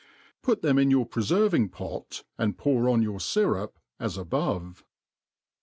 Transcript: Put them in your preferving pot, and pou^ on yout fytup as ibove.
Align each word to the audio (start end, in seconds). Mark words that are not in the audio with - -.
Put 0.41 0.63
them 0.63 0.79
in 0.79 0.89
your 0.89 1.05
preferving 1.07 1.69
pot, 1.71 2.23
and 2.35 2.57
pou^ 2.57 2.91
on 2.91 3.03
yout 3.03 3.19
fytup 3.21 3.73
as 3.99 4.17
ibove. 4.17 4.81